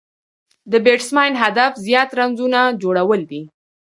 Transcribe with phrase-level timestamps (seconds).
[0.71, 3.41] د بېټسمېن هدف زیات رنزونه جوړول دي.